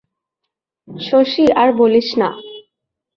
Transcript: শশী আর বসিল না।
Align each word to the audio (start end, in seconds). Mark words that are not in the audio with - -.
শশী 0.87 1.45
আর 1.61 1.69
বসিল 1.77 2.11
না। 2.19 2.29